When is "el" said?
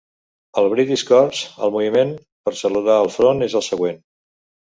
1.67-1.73, 3.61-3.65